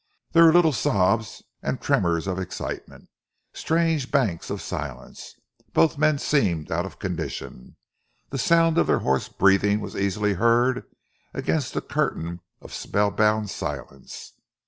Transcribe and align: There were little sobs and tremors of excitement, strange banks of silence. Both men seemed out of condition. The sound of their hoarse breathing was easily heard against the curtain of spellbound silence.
There 0.31 0.45
were 0.45 0.51
little 0.51 0.73
sobs 0.73 1.43
and 1.61 1.79
tremors 1.79 2.25
of 2.25 2.39
excitement, 2.39 3.07
strange 3.53 4.09
banks 4.09 4.49
of 4.49 4.59
silence. 4.59 5.35
Both 5.73 5.99
men 5.99 6.17
seemed 6.17 6.71
out 6.71 6.87
of 6.87 6.97
condition. 6.97 7.75
The 8.31 8.39
sound 8.39 8.79
of 8.79 8.87
their 8.87 8.97
hoarse 9.05 9.29
breathing 9.29 9.79
was 9.79 9.95
easily 9.95 10.33
heard 10.33 10.85
against 11.35 11.75
the 11.75 11.81
curtain 11.81 12.39
of 12.61 12.73
spellbound 12.73 13.51
silence. 13.51 14.33